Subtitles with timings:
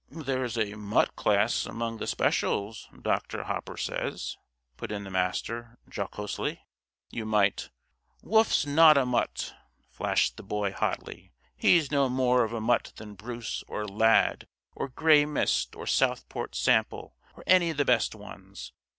[0.09, 3.43] "There's a 'mutt' class among the specials, Dr.
[3.43, 4.35] Hopper says,"
[4.75, 6.65] put in the Master, jocosely.
[7.11, 7.69] "You might"
[8.23, 9.53] "Wolf's not a mutt!"
[9.91, 11.33] flashed the Boy, hotly.
[11.55, 16.55] "He's no more of a mutt than Bruce or Lad, or Grey Mist, or Southport
[16.55, 18.73] Sample, or any of the best ones.